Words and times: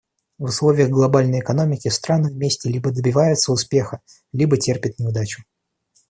В 0.39 0.45
условиях 0.45 0.89
глобальной 0.89 1.41
экономики 1.41 1.87
страны 1.89 2.31
вместе 2.31 2.69
либо 2.69 2.89
добиваются 2.91 3.51
успеха, 3.51 4.01
либо 4.33 4.57
терпят 4.57 4.97
неудачу. 4.97 5.43